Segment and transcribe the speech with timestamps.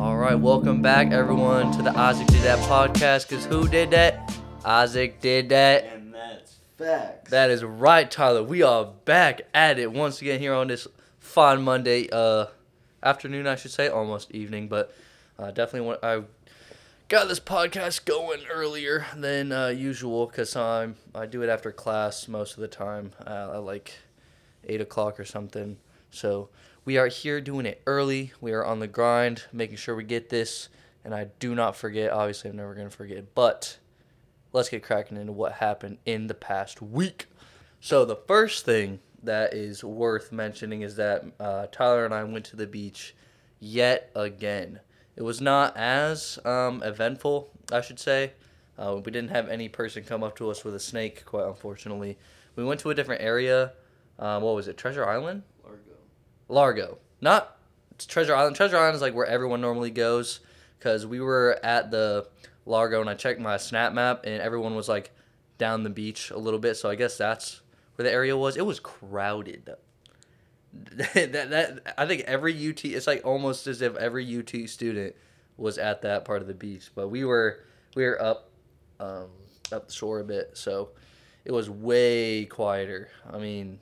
[0.00, 3.28] All right, welcome back, everyone, to the Isaac Did That podcast.
[3.28, 4.34] Because who did that?
[4.64, 5.84] Isaac did that.
[5.92, 7.30] And that's facts.
[7.30, 8.42] That is right, Tyler.
[8.42, 12.46] We are back at it once again here on this fine Monday uh,
[13.02, 14.90] afternoon, I should say, almost evening, but
[15.38, 16.22] uh, definitely want I
[17.08, 22.26] got this podcast going earlier than uh, usual because I'm I do it after class
[22.26, 23.92] most of the time uh, at like
[24.64, 25.76] eight o'clock or something.
[26.10, 26.48] So
[26.84, 28.32] we are here doing it early.
[28.40, 30.68] We are on the grind, making sure we get this.
[31.04, 32.12] And I do not forget.
[32.12, 33.78] Obviously, I'm never gonna forget, but
[34.52, 37.26] let's get cracking into what happened in the past week.
[37.80, 42.44] So the first thing that is worth mentioning is that uh, Tyler and I went
[42.46, 43.14] to the beach
[43.58, 44.80] yet again.
[45.16, 48.32] It was not as um, eventful, I should say.
[48.78, 52.18] Uh, we didn't have any person come up to us with a snake, quite unfortunately.
[52.56, 53.72] We went to a different area.
[54.18, 54.78] Um, what was it?
[54.78, 55.42] Treasure Island?
[56.50, 56.98] Largo.
[57.20, 57.56] Not
[57.98, 58.56] Treasure Island.
[58.56, 60.40] Treasure Island is like where everyone normally goes
[60.78, 62.26] because we were at the
[62.66, 65.12] Largo and I checked my snap map and everyone was like
[65.58, 66.76] down the beach a little bit.
[66.76, 67.60] So I guess that's
[67.94, 68.56] where the area was.
[68.56, 69.70] It was crowded.
[70.72, 75.14] that, that I think every UT it's like almost as if every UT student
[75.56, 76.90] was at that part of the beach.
[76.94, 78.50] But we were we were up
[78.98, 79.28] um,
[79.72, 80.90] up the shore a bit, so
[81.44, 83.08] it was way quieter.
[83.30, 83.80] I mean,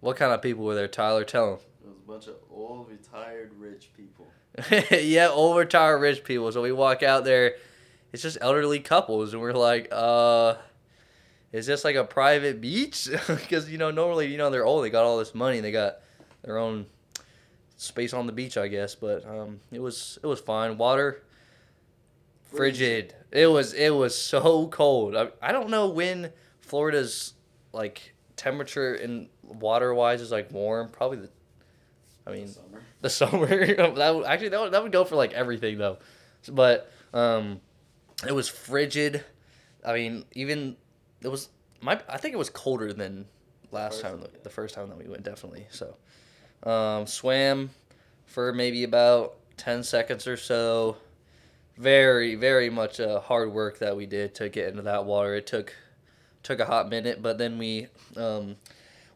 [0.00, 1.24] what kind of people were there, Tyler?
[1.24, 1.58] Tell them.
[1.82, 4.26] It was a bunch of old, retired, rich people.
[4.90, 6.50] yeah, old retired rich people.
[6.52, 7.54] So we walk out there,
[8.12, 10.54] it's just elderly couples, and we're like, uh,
[11.52, 13.08] is this like a private beach?
[13.26, 16.00] Because you know normally you know they're old, they got all this money, they got
[16.42, 16.86] their own
[17.76, 18.94] space on the beach, I guess.
[18.94, 20.78] But um, it was it was fine.
[20.78, 21.22] Water,
[22.44, 23.14] frigid.
[23.30, 25.16] It was it was so cold.
[25.16, 27.34] I, I don't know when Florida's
[27.72, 30.88] like temperature in water wise is like warm.
[30.88, 31.30] Probably the,
[32.26, 32.82] I mean Summer.
[33.00, 33.66] the summer.
[33.76, 35.98] that would, actually that would, that would go for like everything though,
[36.50, 37.60] but um,
[38.26, 39.24] it was frigid.
[39.84, 40.76] I mean, even
[41.22, 41.48] it was
[41.80, 42.00] my.
[42.08, 43.26] I think it was colder than
[43.70, 44.24] last First time.
[44.42, 45.66] The first time that we went, definitely.
[45.70, 45.96] So,
[46.68, 47.70] um, swam
[48.26, 50.96] for maybe about ten seconds or so.
[51.76, 55.36] Very, very much uh, hard work that we did to get into that water.
[55.36, 55.72] It took
[56.42, 57.86] took a hot minute, but then we
[58.16, 58.56] um,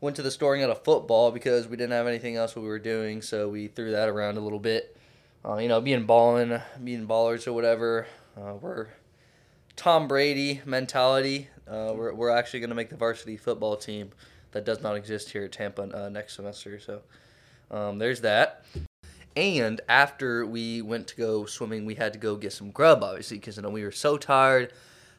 [0.02, 2.62] went to the store and got a football because we didn't have anything else we
[2.62, 4.96] were doing, so we threw that around a little bit.
[5.44, 8.06] Uh, you know, being balling, being ballers or whatever.
[8.36, 8.88] Uh, we're
[9.76, 11.48] Tom Brady mentality.
[11.68, 14.10] Uh, we're, we're actually going to make the varsity football team
[14.50, 16.80] that does not exist here at Tampa uh, next semester.
[16.80, 17.02] So
[17.70, 18.64] um, there's that.
[19.36, 23.38] And after we went to go swimming, we had to go get some grub, obviously,
[23.38, 24.72] because you know we were so tired,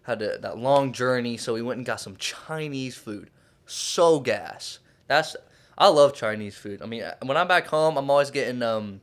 [0.03, 1.38] had to, that long journey.
[1.38, 3.29] So we went and got some Chinese food.
[3.66, 4.79] So gas.
[5.07, 5.35] That's
[5.78, 6.81] I love Chinese food.
[6.81, 9.01] I mean, when I'm back home, I'm always getting um,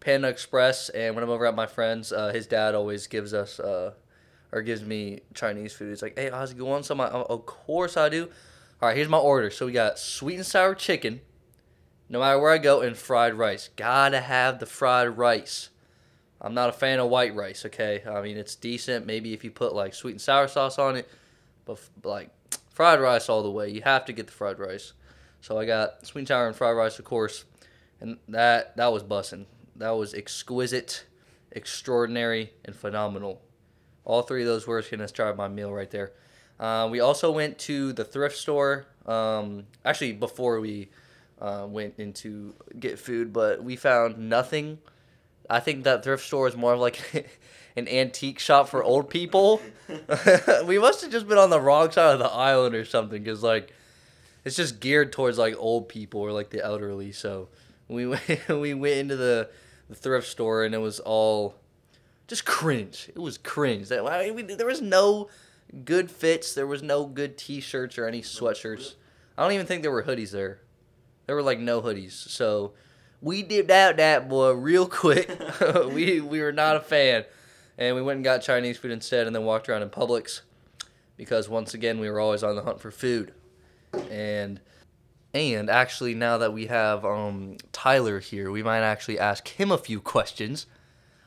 [0.00, 3.58] Panda Express, and when I'm over at my friend's, uh, his dad always gives us
[3.58, 3.92] uh,
[4.52, 5.88] or gives me Chinese food.
[5.90, 8.28] He's like, "Hey, Ozzy, you want some?" I, of course I do.
[8.80, 9.50] All right, here's my order.
[9.50, 11.20] So we got sweet and sour chicken,
[12.08, 13.70] no matter where I go, and fried rice.
[13.76, 15.70] Gotta have the fried rice.
[16.40, 17.64] I'm not a fan of white rice.
[17.66, 19.06] Okay, I mean it's decent.
[19.06, 21.08] Maybe if you put like sweet and sour sauce on it,
[21.64, 22.30] but like
[22.72, 23.68] fried rice all the way.
[23.70, 24.92] You have to get the fried rice.
[25.40, 27.44] So I got sweet and sour and fried rice, of course,
[28.00, 29.46] and that that was bussing.
[29.76, 31.04] That was exquisite,
[31.50, 33.40] extraordinary, and phenomenal.
[34.04, 36.12] All three of those words can describe my meal right there.
[36.58, 38.86] Uh, we also went to the thrift store.
[39.06, 40.90] Um, actually, before we
[41.40, 44.78] uh, went into get food, but we found nothing.
[45.50, 47.00] I think that thrift store is more of like
[47.76, 49.60] an antique shop for old people.
[50.66, 53.42] we must have just been on the wrong side of the island or something, because
[53.42, 53.72] like
[54.44, 57.12] it's just geared towards like old people or like the elderly.
[57.12, 57.48] So
[57.88, 59.50] we went we went into the,
[59.88, 61.56] the thrift store and it was all
[62.26, 63.10] just cringe.
[63.14, 63.88] It was cringe.
[63.88, 65.28] That I mean, there was no
[65.84, 66.54] good fits.
[66.54, 68.94] There was no good T-shirts or any sweatshirts.
[69.36, 70.60] I don't even think there were hoodies there.
[71.26, 72.12] There were like no hoodies.
[72.12, 72.72] So
[73.20, 75.30] we dipped out that boy real quick.
[75.92, 77.24] we we were not a fan,
[77.78, 80.42] and we went and got Chinese food instead, and then walked around in Publix
[81.16, 83.32] because once again we were always on the hunt for food,
[84.10, 84.60] and
[85.34, 89.78] and actually now that we have um, Tyler here, we might actually ask him a
[89.78, 90.66] few questions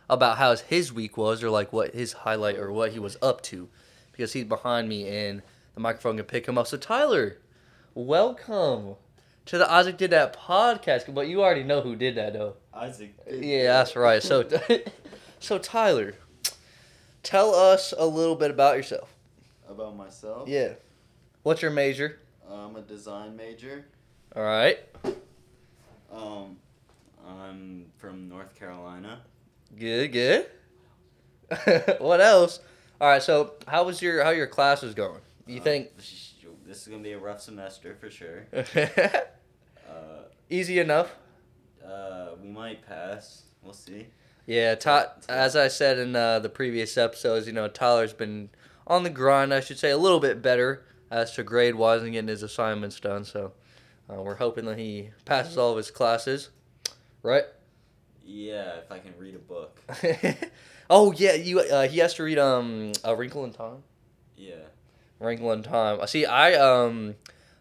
[0.10, 3.42] about how his week was or like what his highlight or what he was up
[3.42, 3.68] to
[4.12, 5.42] because he's behind me and
[5.74, 6.68] the microphone can pick him up.
[6.68, 7.40] So Tyler,
[7.96, 8.96] welcome
[9.46, 11.14] to the Isaac Did That podcast.
[11.14, 12.56] But you already know who did that though.
[12.74, 13.16] Isaac.
[13.30, 14.22] Yeah, that's right.
[14.22, 14.48] So
[15.40, 16.14] so Tyler,
[17.26, 19.14] tell us a little bit about yourself.
[19.68, 20.48] About myself.
[20.48, 20.74] Yeah.
[21.44, 22.20] What's your major?
[22.50, 23.86] I'm a design major.
[24.36, 24.80] All right.
[26.12, 26.58] Um,
[27.28, 29.22] I'm from North Carolina.
[29.78, 30.46] Good, good.
[32.00, 32.60] what else?
[33.02, 33.22] All right.
[33.22, 35.22] So, how was your how your classes going?
[35.48, 36.34] You Uh, think This
[36.66, 38.46] this is gonna be a rough semester for sure.
[39.88, 41.12] Uh, easy enough?
[41.86, 43.44] uh, we might pass.
[43.62, 44.08] We'll see.
[44.46, 48.50] Yeah, Ty- as I said in uh, the previous episodes, you know, Tyler's been
[48.86, 52.12] on the grind, I should say, a little bit better as to grade wise and
[52.14, 53.26] getting his assignments done.
[53.26, 53.54] So
[54.10, 56.50] uh, we're hoping that he passes all of his classes,
[57.24, 57.46] right?
[58.24, 59.82] Yeah, if I can read a book.
[60.90, 61.60] oh yeah, you.
[61.60, 63.84] Uh, he has to read um A Wrinkle in Time.
[64.36, 64.56] Yeah.
[65.20, 66.00] Wrinkle in Time.
[66.02, 66.26] I see.
[66.26, 67.16] I um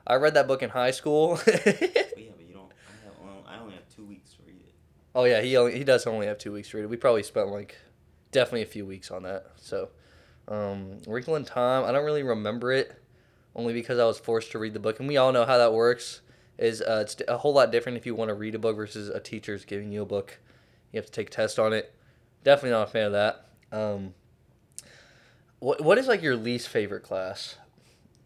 [0.07, 1.39] I read that book in high school.
[1.47, 2.71] Yeah, but you don't.
[2.89, 4.57] I, have, I only have two weeks to read.
[5.15, 6.91] Oh yeah, he only he does only have two weeks to read it.
[6.91, 7.77] We probably spent like
[8.33, 9.47] definitely a few weeks on that.
[9.57, 9.91] So
[10.49, 11.85] um, Wrinkle in Time.
[11.85, 13.01] I don't really remember it,
[13.55, 15.73] only because I was forced to read the book, and we all know how that
[15.73, 16.21] works.
[16.59, 19.09] Is uh, it's a whole lot different if you want to read a book versus
[19.09, 20.39] a teacher's giving you a book.
[20.93, 21.93] You have to take a test on it.
[22.45, 23.47] Definitely not a fan of that.
[23.73, 24.15] Um,
[25.59, 27.57] what what is like your least favorite class?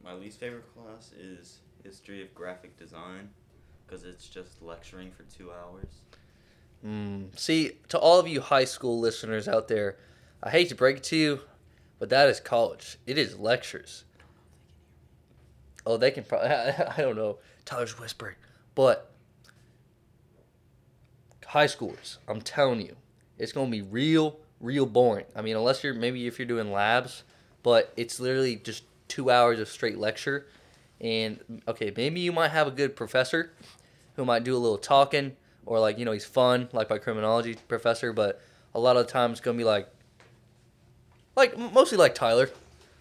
[0.05, 3.31] My least favorite class is history of graphic design,
[3.87, 6.03] because it's just lecturing for two hours.
[6.85, 7.37] Mm.
[7.39, 9.97] See, to all of you high school listeners out there,
[10.43, 11.41] I hate to break it to you,
[11.99, 12.99] but that is college.
[13.07, 14.05] It is lectures.
[15.85, 16.49] Oh, they can probably.
[16.51, 17.39] I don't know.
[17.65, 18.37] Tyler's whispering,
[18.75, 19.11] but
[21.47, 22.97] high schoolers, I'm telling you,
[23.39, 25.27] it's gonna be real, real boring.
[25.35, 27.25] I mean, unless you're maybe if you're doing labs,
[27.63, 30.47] but it's literally just two hours of straight lecture.
[31.01, 33.53] And okay, maybe you might have a good professor
[34.17, 35.37] who might do a little talking
[35.69, 38.41] or like you know he's fun like my criminology professor, but
[38.75, 39.87] a lot of the time it's gonna be like
[41.37, 42.51] like mostly like Tyler,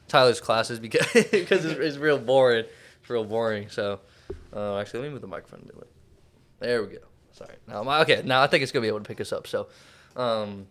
[0.07, 2.65] Tyler's classes because because it's, it's real boring.
[3.01, 3.69] It's real boring.
[3.69, 4.01] So
[4.53, 5.87] uh, actually, let me move the microphone a bit.
[6.59, 6.99] There we go.
[7.31, 7.55] Sorry.
[7.67, 8.21] Now, my, okay.
[8.25, 9.47] Now I think it's gonna be able to pick us up.
[9.47, 9.67] So,
[10.17, 10.67] um,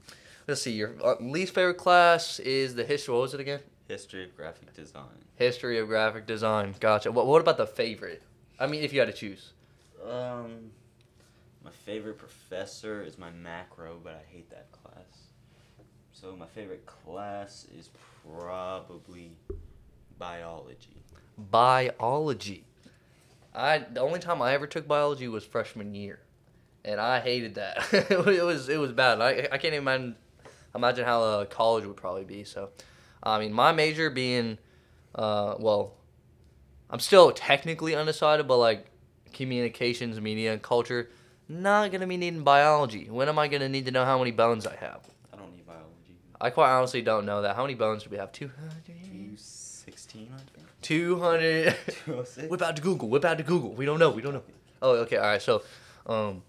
[0.46, 0.72] let's see.
[0.72, 3.14] Your uh, least favorite class is the history.
[3.14, 3.60] What was it again?
[3.88, 5.24] History of graphic design.
[5.36, 6.74] History of graphic design.
[6.78, 7.10] Gotcha.
[7.10, 8.22] What What about the favorite?
[8.60, 9.52] I mean, if you had to choose.
[10.06, 10.72] Um,
[11.66, 15.32] my favorite professor is my macro, but I hate that class.
[16.12, 17.90] So my favorite class is
[18.24, 19.32] probably
[20.16, 21.02] biology.
[21.36, 22.62] biology.
[23.52, 26.20] I the only time I ever took biology was freshman year,
[26.84, 27.78] and I hated that.
[27.92, 29.20] it was it was bad.
[29.20, 30.16] I I can't even imagine,
[30.72, 32.44] imagine how uh, college would probably be.
[32.44, 32.68] So,
[33.24, 34.58] I mean, my major being,
[35.16, 35.94] uh, well,
[36.90, 38.86] I'm still technically undecided, but like
[39.32, 41.10] communications, media, and culture,
[41.48, 43.08] not gonna be needing biology.
[43.10, 45.00] When am I gonna need to know how many bones I have?
[45.32, 46.18] I don't need biology.
[46.40, 47.56] I quite honestly don't know that.
[47.56, 48.32] How many bones do we have?
[48.32, 48.50] Two
[48.84, 50.66] Two sixteen, I think.
[50.82, 51.76] Two hundred.
[52.04, 52.48] Two oh six.
[52.48, 53.08] Whip out to Google.
[53.08, 53.72] Whip out to Google.
[53.72, 54.10] We don't know.
[54.10, 54.42] We don't know.
[54.82, 55.16] Oh, okay.
[55.16, 55.42] All right.
[55.42, 55.62] So,
[56.06, 56.42] um,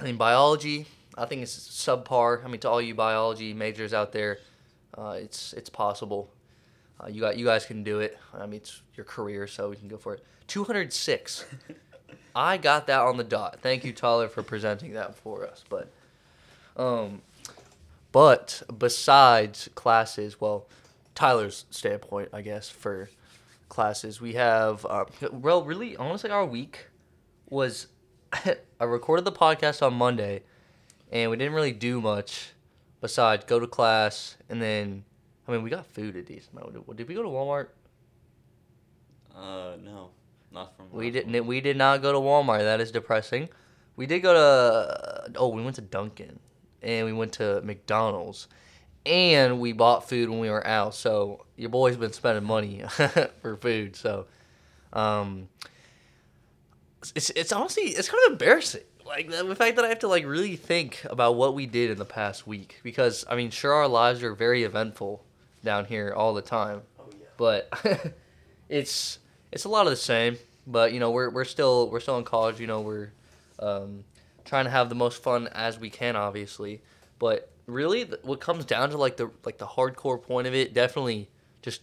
[0.00, 0.86] I mean, biology.
[1.16, 2.44] I think it's subpar.
[2.44, 4.38] I mean, to all you biology majors out there,
[4.96, 6.30] uh, it's it's possible.
[7.02, 8.18] Uh, you got you guys can do it.
[8.32, 10.24] I mean, it's your career, so we can go for it.
[10.46, 11.44] Two hundred six.
[12.34, 13.58] I got that on the dot.
[13.60, 15.64] Thank you, Tyler, for presenting that for us.
[15.68, 15.90] But,
[16.76, 17.22] um,
[18.12, 20.66] but besides classes, well,
[21.14, 23.10] Tyler's standpoint, I guess, for
[23.68, 26.86] classes, we have, uh, well, really, honestly, our week
[27.48, 27.88] was
[28.80, 30.42] I recorded the podcast on Monday,
[31.10, 32.50] and we didn't really do much
[33.00, 35.04] besides go to class, and then,
[35.46, 36.96] I mean, we got food a decent amount.
[36.96, 37.68] Did we go to Walmart?
[39.34, 40.10] Uh, no,
[40.52, 40.86] not from.
[40.92, 41.32] We didn't.
[41.32, 41.46] one.
[41.46, 42.60] We did not go to Walmart.
[42.60, 43.48] That is depressing.
[43.96, 45.32] We did go to.
[45.36, 46.38] Oh, we went to Dunkin',
[46.82, 48.48] and we went to McDonald's,
[49.04, 50.94] and we bought food when we were out.
[50.94, 52.82] So your boy's been spending money
[53.42, 53.96] for food.
[53.96, 54.26] So,
[54.92, 55.48] um,
[57.14, 58.82] it's it's honestly it's kind of embarrassing.
[59.06, 61.90] Like the the fact that I have to like really think about what we did
[61.90, 65.24] in the past week because I mean, sure, our lives are very eventful
[65.64, 67.26] down here all the time, Oh yeah.
[67.36, 68.14] but
[68.68, 69.18] it's
[69.52, 70.38] it's a lot of the same.
[70.66, 72.60] But you know, we're we're still we're still in college.
[72.60, 73.10] You know, we're
[73.58, 74.04] um,
[74.44, 76.82] trying to have the most fun as we can, obviously.
[77.18, 80.74] But really, th- what comes down to like the like the hardcore point of it,
[80.74, 81.28] definitely
[81.62, 81.80] just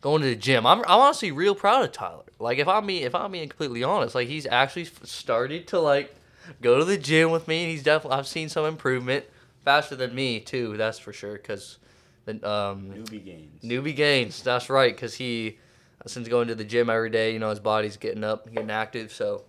[0.00, 0.66] going to the gym.
[0.66, 2.24] I'm I'm honestly real proud of Tyler.
[2.38, 6.14] Like if I'm being if I'm being completely honest, like he's actually started to like
[6.62, 9.24] go to the gym with me, and he's definitely I've seen some improvement
[9.64, 10.76] faster than me too.
[10.76, 11.38] That's for sure.
[11.38, 11.78] Cause
[12.26, 13.62] the um Newbie games.
[13.62, 14.42] Newbie gains.
[14.42, 15.58] That's right, because he,
[16.06, 19.12] since going to the gym every day, you know, his body's getting up, getting active.
[19.12, 19.42] So,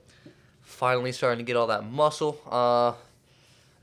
[0.62, 2.40] finally starting to get all that muscle.
[2.50, 2.94] Uh,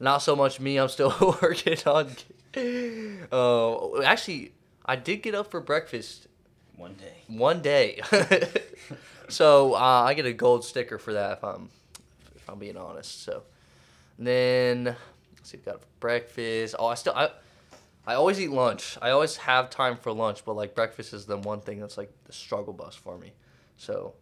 [0.00, 0.78] not so much me.
[0.78, 2.08] I'm still working on.
[3.32, 4.52] Uh, actually,
[4.84, 6.26] I did get up for breakfast
[6.76, 7.14] One day.
[7.26, 8.00] one day.
[9.28, 11.70] so uh, I get a gold sticker for that if I'm
[12.36, 13.22] if I'm being honest.
[13.24, 13.42] So
[14.18, 16.74] then let's see, got breakfast.
[16.78, 17.30] Oh, I still I,
[18.06, 18.98] I always eat lunch.
[19.00, 22.10] I always have time for lunch, but like breakfast is the one thing that's like
[22.24, 23.32] the struggle bus for me.
[23.76, 24.14] So,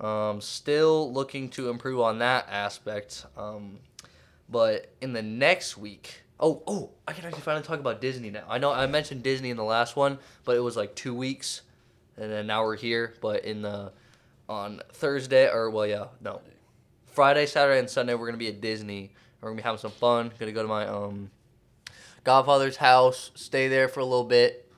[0.00, 3.26] um, still looking to improve on that aspect.
[3.36, 3.78] Um,
[4.48, 8.44] but in the next week, oh oh, I can actually finally talk about Disney now.
[8.48, 11.62] I know I mentioned Disney in the last one, but it was like two weeks,
[12.16, 13.14] and then now we're here.
[13.20, 13.92] But in the
[14.48, 16.40] on Thursday or well yeah no,
[17.06, 19.12] Friday, Saturday, and Sunday we're gonna be at Disney.
[19.40, 20.30] We're gonna be having some fun.
[20.38, 21.30] Gonna go to my um
[22.26, 24.68] godfather's house, stay there for a little bit,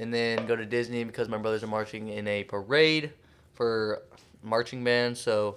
[0.00, 3.12] and then go to Disney because my brothers are marching in a parade
[3.54, 4.02] for
[4.42, 5.16] marching band.
[5.16, 5.56] So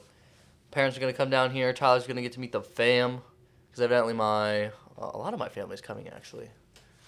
[0.69, 1.73] parents are gonna come down here.
[1.73, 3.21] Tyler's gonna get to meet the fam
[3.69, 6.47] because evidently my a lot of my family's coming actually.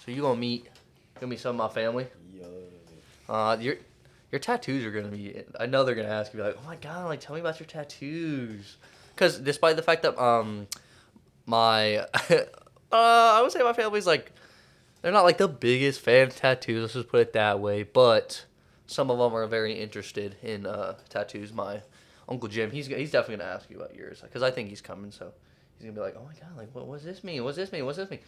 [0.04, 0.68] So you gonna meet
[1.20, 2.08] gonna meet some of my family.
[2.34, 2.44] Yo.
[3.28, 3.76] Uh, your
[4.32, 5.42] your tattoos are gonna be.
[5.60, 7.68] I know they're gonna ask you like, oh my god, like tell me about your
[7.68, 8.78] tattoos.
[9.14, 10.66] Because despite the fact that um
[11.46, 12.06] my
[12.94, 14.32] uh I would say my family's like
[15.02, 16.80] they're not like the biggest fan of tattoos.
[16.80, 17.82] Let's just put it that way.
[17.82, 18.46] But
[18.86, 21.52] some of them are very interested in uh, tattoos.
[21.52, 21.82] My
[22.26, 25.10] uncle Jim, he's he's definitely gonna ask you about yours because I think he's coming.
[25.10, 25.32] So
[25.76, 27.44] he's gonna be like, oh my god, like what what's this mean?
[27.44, 27.84] What's this mean?
[27.84, 28.20] What's this mean?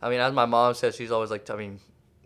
[0.00, 1.80] I mean, as my mom says, she's always like, I mean,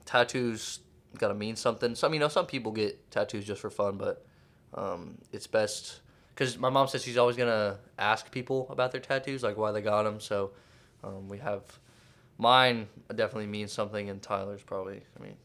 [0.05, 0.81] tattoos
[1.17, 1.95] gotta mean something.
[1.95, 4.27] Some you know some people get tattoos just for fun, but
[4.75, 6.01] um, it's best
[6.35, 9.81] because my mom says she's always gonna ask people about their tattoos, like why they
[9.81, 10.21] got them.
[10.21, 10.51] So
[11.03, 11.63] um, we have
[12.39, 15.03] mine definitely means something, and Tyler's probably.
[15.19, 15.37] I mean,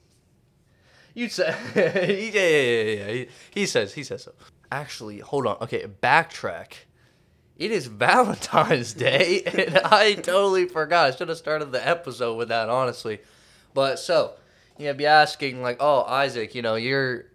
[1.14, 3.12] you'd say yeah yeah yeah yeah.
[3.12, 4.34] He, he says he says so.
[4.72, 5.58] Actually, hold on.
[5.62, 6.74] Okay, backtrack.
[7.58, 11.08] It is Valentine's Day, and I totally forgot.
[11.08, 13.20] I should have started the episode with that, honestly.
[13.74, 14.34] But so,
[14.78, 17.26] you know, be asking like, "Oh, Isaac, you know, you're,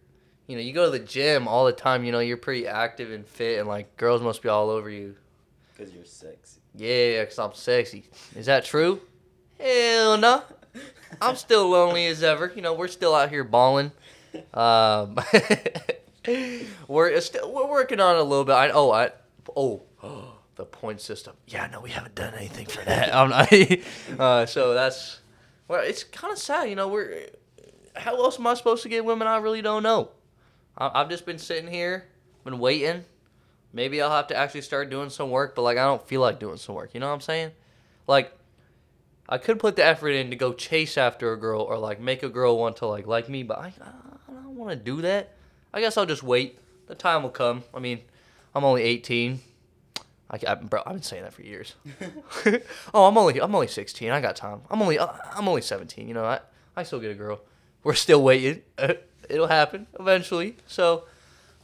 [0.47, 2.05] you know, you go to the gym all the time.
[2.05, 5.17] You know, you're pretty active and fit, and like girls must be all over you."
[5.77, 6.60] Because you're sexy.
[6.75, 8.05] Yeah, cause I'm sexy.
[8.37, 9.01] Is that true?
[9.59, 10.43] Hell no.
[11.21, 12.53] I'm still lonely as ever.
[12.55, 13.93] You know, we're still out here balling.
[14.55, 15.19] Um,
[16.89, 18.53] we're still we're working on it a little bit.
[18.53, 19.11] I oh I
[19.57, 19.83] oh
[20.57, 21.35] the point system.
[21.47, 23.15] Yeah, no, we haven't done anything for that.
[23.15, 23.53] I'm not.
[24.21, 25.21] uh, so that's
[25.69, 26.69] well, it's kind of sad.
[26.69, 27.27] You know, we're
[27.97, 29.27] how else am I supposed to get women?
[29.27, 30.11] I really don't know.
[30.79, 32.07] I, I've just been sitting here,
[32.45, 33.05] been waiting.
[33.73, 36.41] Maybe I'll have to actually start doing some work, but like I don't feel like
[36.41, 36.91] doing some work.
[36.95, 37.53] You know what I'm saying?
[38.07, 38.37] Like
[39.29, 42.23] I could put the effort in to go chase after a girl or like make
[42.23, 43.73] a girl want to like like me, but I
[44.29, 45.35] I don't want to do that.
[45.73, 46.59] I guess I'll just wait.
[46.89, 47.63] The time will come.
[47.73, 48.01] I mean,
[48.55, 49.41] I'm only 18.
[50.33, 51.75] I, I bro, I've been saying that for years.
[52.95, 54.11] oh, I'm only I'm only 16.
[54.11, 54.63] I got time.
[54.71, 56.09] I'm only I'm only 17.
[56.09, 56.41] You know, I
[56.77, 57.41] I still get a girl.
[57.83, 58.63] We're still waiting.
[59.29, 60.57] It'll happen eventually.
[60.67, 61.05] So,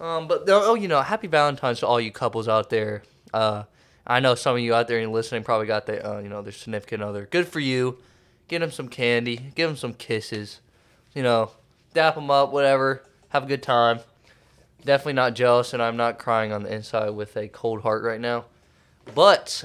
[0.01, 3.03] um, but oh, you know, happy Valentine's to all you couples out there.
[3.33, 3.65] Uh,
[4.07, 6.43] I know some of you out there and listening probably got the uh, you know
[6.43, 7.27] their significant other.
[7.27, 7.99] Good for you.
[8.49, 9.53] Get them some candy.
[9.55, 10.61] Give them some kisses.
[11.15, 11.51] You know,
[11.95, 12.53] dap them up.
[12.53, 13.03] Whatever.
[13.31, 14.01] Have a good time.
[14.85, 18.21] Definitely not jealous, and I'm not crying on the inside with a cold heart right
[18.21, 18.45] now.
[19.15, 19.65] But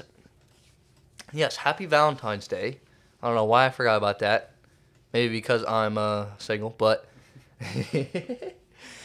[1.32, 2.78] yes, happy Valentine's Day.
[3.22, 4.50] I don't know why I forgot about that.
[5.12, 7.06] Maybe because I'm uh, single, but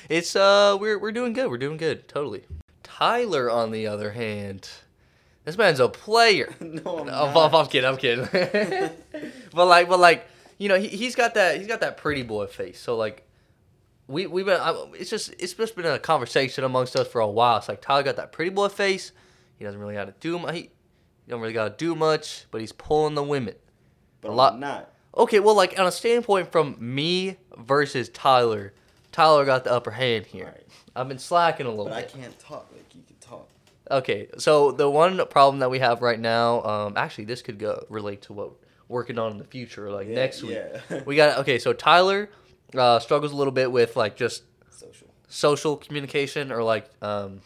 [0.10, 1.50] it's uh we're we're doing good.
[1.50, 2.08] We're doing good.
[2.08, 2.44] Totally.
[2.84, 4.70] Tyler, on the other hand,
[5.46, 6.54] this man's a player.
[6.60, 7.38] no, I'm Oh, not.
[7.38, 7.88] I'm, I'm kidding.
[7.90, 8.28] I'm kidding.
[9.54, 12.48] but like, but like, you know, he he's got that he's got that pretty boy
[12.48, 12.80] face.
[12.80, 13.28] So like,
[14.08, 17.28] we we've been I, it's just it's just been a conversation amongst us for a
[17.28, 17.58] while.
[17.58, 19.12] It's like Tyler got that pretty boy face.
[19.60, 20.54] He doesn't really got to do much.
[20.56, 20.70] He, he
[21.32, 23.56] don't really got to do much, but he's pulling the women.
[24.22, 24.92] But a I'm lot- not.
[25.16, 28.74] Okay, well, like on a standpoint from me versus Tyler,
[29.18, 30.46] Tyler got the upper hand here.
[30.46, 30.68] Right.
[30.96, 31.94] I've been slacking a little bit.
[31.96, 33.50] But I can't talk like you can talk.
[33.90, 37.84] Okay, so the one problem that we have right now, um, actually, this could go
[37.90, 40.60] relate to what we're working on in the future, like Yeah, next week.
[40.92, 41.02] yeah.
[41.08, 41.58] We got okay.
[41.58, 42.30] So Tyler
[42.78, 45.08] uh, struggles a little bit with like just Social.
[45.28, 47.42] social communication or like um,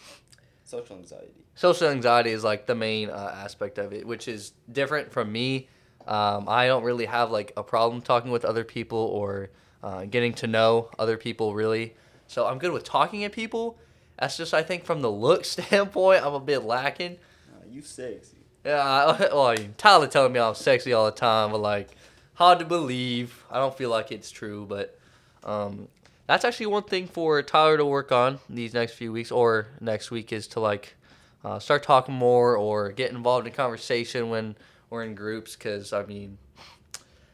[0.65, 1.45] Social anxiety.
[1.55, 5.69] social anxiety is like the main uh, aspect of it, which is different from me.
[6.05, 9.51] Um, I don't really have like a problem talking with other people or
[9.83, 11.95] uh, getting to know other people really.
[12.27, 13.77] So I'm good with talking at people.
[14.19, 17.17] That's just I think from the look standpoint, I'm a bit lacking.
[17.53, 18.37] Uh, you sexy.
[18.65, 21.89] Yeah, I, well, Tyler telling me I'm sexy all the time, but like,
[22.35, 23.43] hard to believe.
[23.49, 24.99] I don't feel like it's true, but
[25.43, 25.87] um,
[26.27, 30.11] that's actually one thing for Tyler to work on these next few weeks or next
[30.11, 30.95] week is to like
[31.43, 34.55] uh, start talking more or get involved in conversation when
[34.89, 35.55] we're in groups.
[35.55, 36.37] Because I mean,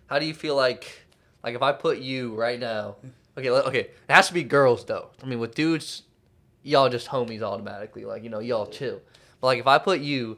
[0.08, 1.07] how do you feel like
[1.48, 2.98] like if I put you right now?
[3.38, 5.12] Okay, okay, it has to be girls though.
[5.24, 6.04] I mean, with dudes,
[6.62, 8.04] y'all just homies automatically.
[8.04, 9.00] Like you know, y'all chill.
[9.40, 10.38] But like if I put you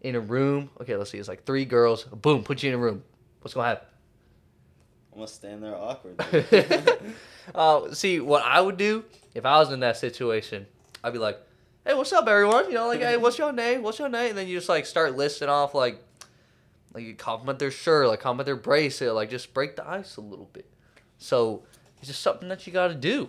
[0.00, 0.70] in a room.
[0.80, 1.18] Okay, let's see.
[1.18, 2.04] It's like three girls.
[2.04, 3.04] Boom, put you in a room.
[3.40, 3.86] What's gonna happen?
[5.12, 7.04] I'm gonna stand there awkwardly.
[7.54, 10.66] uh, see, what I would do if I was in that situation,
[11.04, 11.38] I'd be like,
[11.86, 12.66] "Hey, what's up, everyone?
[12.66, 13.82] You know, like, hey, what's your name?
[13.82, 16.02] What's your name?" And then you just like start listing off like,
[16.98, 20.20] like you compliment their shirt, like compliment their bracelet, like just break the ice a
[20.20, 20.68] little bit.
[21.18, 21.62] So
[21.98, 23.28] it's just something that you got to do.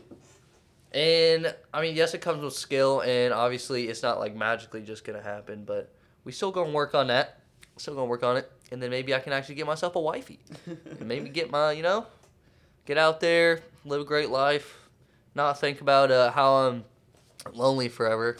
[0.91, 5.03] And I mean, yes, it comes with skill, and obviously, it's not like magically just
[5.03, 5.63] gonna happen.
[5.63, 7.41] But we still gonna work on that.
[7.77, 10.39] Still gonna work on it, and then maybe I can actually get myself a wifey,
[10.65, 12.07] and maybe get my, you know,
[12.85, 14.79] get out there, live a great life,
[15.35, 16.85] not think about uh, how I'm
[17.53, 18.38] lonely forever.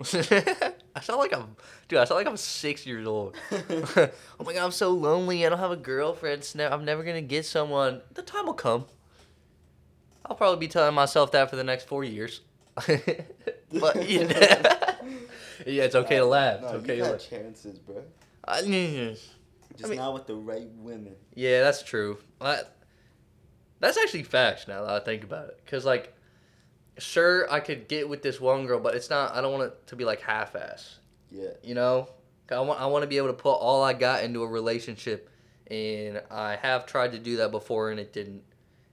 [1.02, 1.56] I sound like I'm,
[1.88, 1.98] dude.
[1.98, 3.34] I sound like I'm six years old.
[3.50, 4.08] oh
[4.46, 5.44] my god, I'm so lonely.
[5.44, 6.48] I don't have a girlfriend.
[6.60, 8.02] I'm never gonna get someone.
[8.14, 8.84] The time will come.
[10.24, 12.42] I'll probably be telling myself that for the next four years.
[12.76, 14.40] but you know,
[15.66, 16.60] yeah, it's okay to laugh.
[16.60, 17.28] No, It's okay you to got laugh.
[17.30, 18.02] chances, bro.
[18.46, 18.68] I, Just
[19.88, 21.16] mean- not with the right women.
[21.34, 22.18] Yeah, that's true.
[22.40, 22.60] I,
[23.80, 25.60] that's actually facts now that I think about it.
[25.66, 26.14] Cause like,
[26.98, 29.34] sure, I could get with this one girl, but it's not.
[29.34, 30.98] I don't want it to be like half-ass.
[31.30, 31.50] Yeah.
[31.62, 32.08] You know,
[32.50, 35.30] I want I want to be able to put all I got into a relationship,
[35.70, 38.42] and I have tried to do that before, and it didn't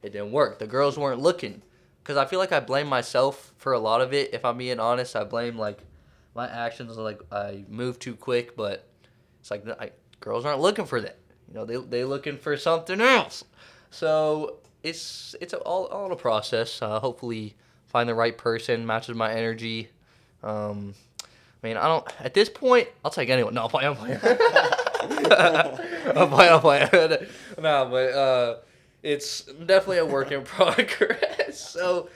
[0.02, 0.60] it didn't work.
[0.60, 1.62] The girls weren't looking,
[2.02, 4.34] because I feel like I blame myself for a lot of it.
[4.34, 5.80] If I'm being honest, I blame like
[6.36, 6.98] my actions.
[6.98, 8.88] Like I move too quick, but
[9.42, 11.18] it's like I, girls aren't looking for that.
[11.48, 13.44] You know, they they looking for something else.
[13.90, 16.82] So it's it's all all a process.
[16.82, 17.56] Uh, hopefully,
[17.90, 19.90] find the right person matches my energy.
[20.44, 22.08] Um, I mean, I don't.
[22.22, 23.54] At this point, I'll take anyone.
[23.54, 23.90] No, I'm playing.
[23.90, 24.20] I'm playing.
[26.16, 26.54] I'm playing.
[26.54, 26.90] I'm playing.
[27.62, 28.56] no, but uh,
[29.04, 31.60] it's definitely a work in progress.
[31.60, 32.10] So,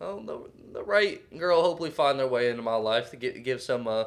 [0.00, 0.40] well, the
[0.72, 4.04] the right girl hopefully find their way into my life to get give some uh,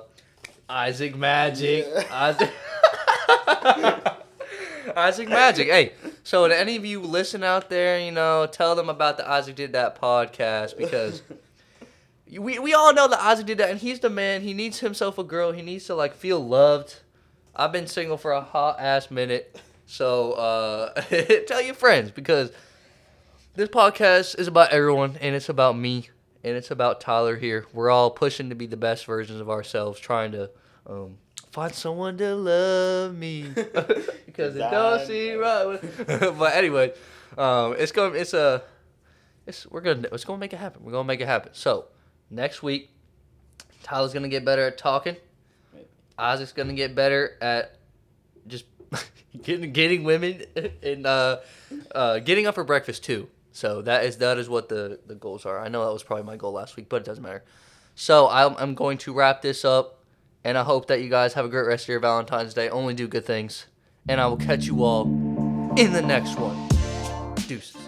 [0.67, 1.85] Isaac magic.
[1.87, 2.03] Yeah.
[2.11, 2.51] Isaac.
[4.95, 5.67] Isaac Magic.
[5.67, 5.93] Hey,
[6.29, 9.55] so to any of you listen out there, you know, tell them about the Isaac
[9.55, 11.23] Did That podcast because
[12.31, 14.43] we, we all know that Isaac did that and he's the man.
[14.43, 15.53] He needs himself a girl.
[15.53, 16.97] He needs to like feel loved.
[17.55, 19.59] I've been single for a hot ass minute.
[19.87, 21.01] So uh,
[21.47, 22.51] tell your friends because
[23.55, 26.09] this podcast is about everyone and it's about me
[26.43, 27.65] and it's about Tyler here.
[27.73, 30.51] We're all pushing to be the best versions of ourselves, trying to
[30.85, 31.17] um,
[31.51, 33.43] find someone to love me
[34.25, 35.79] because it don't seem right.
[36.07, 36.93] but anyway,
[37.37, 38.15] um, it's going.
[38.15, 38.63] It's a.
[39.47, 40.07] It's we're gonna.
[40.11, 40.83] It's gonna make it happen.
[40.83, 41.51] We're gonna make it happen.
[41.53, 41.85] So
[42.29, 42.89] next week,
[43.83, 45.15] Tyler's gonna get better at talking.
[45.73, 45.87] Right.
[46.17, 47.77] Isaac's gonna get better at
[48.47, 48.65] just
[49.41, 50.43] getting getting women
[50.83, 51.39] and uh,
[51.93, 53.27] uh, getting up for breakfast too.
[53.51, 55.59] So that is that is what the the goals are.
[55.59, 57.43] I know that was probably my goal last week, but it doesn't matter.
[57.95, 59.98] So I'm I'm going to wrap this up,
[60.43, 62.69] and I hope that you guys have a great rest of your Valentine's Day.
[62.69, 63.67] Only do good things,
[64.07, 65.03] and I will catch you all
[65.77, 66.67] in the next one.
[67.47, 67.78] Deuces.